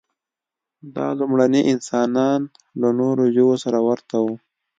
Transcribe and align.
دا 0.95 1.07
لومړني 1.19 1.61
انسانان 1.73 2.39
له 2.81 2.89
نورو 2.99 3.23
ژوو 3.35 3.55
سره 3.63 3.79
ورته 3.89 4.15
وو. 4.23 4.35